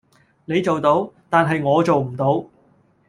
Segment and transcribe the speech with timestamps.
[0.45, 2.43] 你做到，但係我做唔到